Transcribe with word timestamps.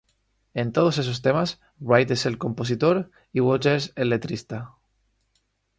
En 0.55 0.71
todos 0.71 0.97
esos 0.97 1.21
temas 1.21 1.61
Wright 1.79 2.09
es 2.09 2.25
el 2.25 2.39
compositor 2.39 3.11
y 3.33 3.39
Waters 3.39 3.93
el 3.95 4.09
letrista. 4.09 4.73